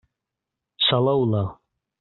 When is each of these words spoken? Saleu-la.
Saleu-la. 0.87 1.45